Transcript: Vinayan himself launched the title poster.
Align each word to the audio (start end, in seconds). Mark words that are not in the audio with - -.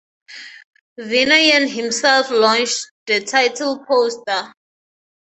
Vinayan 0.99 1.67
himself 1.67 2.31
launched 2.31 2.89
the 3.05 3.23
title 3.23 3.85
poster. 3.85 4.51